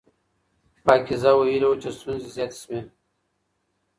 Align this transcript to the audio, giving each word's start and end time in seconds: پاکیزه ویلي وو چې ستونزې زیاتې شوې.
پاکیزه 0.85 1.31
ویلي 1.35 1.67
وو 1.69 1.79
چې 1.81 1.89
ستونزې 1.97 2.29
زیاتې 2.35 2.57
شوې. 2.61 2.79